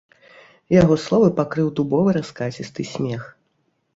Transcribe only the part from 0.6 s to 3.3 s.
Яго словы пакрыў дубовы раскацісты смех.